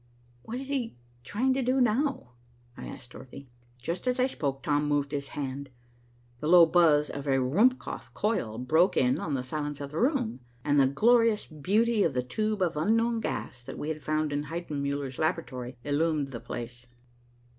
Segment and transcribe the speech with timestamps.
[0.41, 2.31] "What is he trying to do now?"
[2.75, 3.51] I asked Dorothy.
[3.79, 5.69] Just as I spoke, Tom moved his hand,
[6.39, 10.39] the low buzz of a Ruhmkoff coil broke in on the silence of the room,
[10.65, 14.45] and the glorious beauty of the tube of unknown gas that we had found in
[14.45, 16.87] Heidenmuller's laboratory illumined the place.